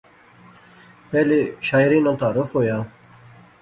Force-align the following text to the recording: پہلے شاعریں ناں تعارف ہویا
پہلے 1.11 1.39
شاعریں 1.67 2.01
ناں 2.05 2.15
تعارف 2.21 2.49
ہویا 2.55 2.77